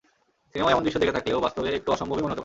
[0.51, 2.39] সিনেমায় এমন দৃশ্য দেখে থাকলেও বাস্তবে একটু অসম্ভবই মনে হতে পারে।